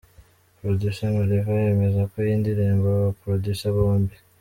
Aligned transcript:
Producer 0.59 1.09
Mariva 1.17 1.53
yemeza 1.63 2.01
ko 2.11 2.15
iyi 2.23 2.35
ndirimbo 2.41 2.85
aba 2.93 3.03
ba 3.05 3.15
producer 3.21 3.71
bombi. 3.77 4.15